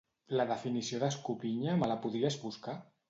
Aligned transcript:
La 0.39 0.45
definició 0.51 1.01
d'escopinya 1.03 1.77
me 1.83 1.91
la 1.93 1.99
podries 2.07 2.39
buscar? 2.47 2.77